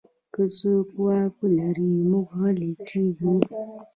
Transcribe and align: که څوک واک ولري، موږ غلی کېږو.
که 0.33 0.41
څوک 0.57 0.87
واک 1.03 1.33
ولري، 1.41 1.91
موږ 2.09 2.27
غلی 2.39 2.71
کېږو. 2.87 3.33